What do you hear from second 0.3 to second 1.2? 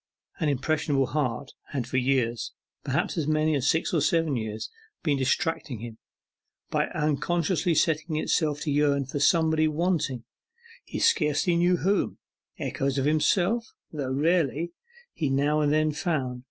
An impressionable